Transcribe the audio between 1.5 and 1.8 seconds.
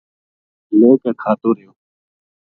رہیو